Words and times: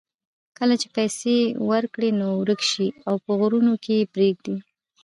کله 0.57 0.75
چې 0.81 0.87
پیسې 0.97 1.37
ورکړې 1.69 2.09
نو 2.19 2.27
ورک 2.39 2.61
شي 2.71 2.87
او 3.07 3.15
په 3.23 3.31
غرونو 3.39 3.73
کې 3.83 3.93
یې 3.99 4.09
پرېږدي. 4.13 4.57